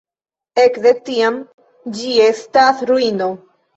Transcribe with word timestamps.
Ekde 0.61 0.93
tiam 1.09 1.37
ĝi 1.99 2.17
estas 2.31 2.83
ruino. 2.93 3.29